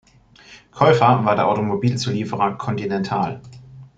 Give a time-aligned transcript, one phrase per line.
[0.71, 3.39] Käufer war der Automobil-Zulieferer Continental.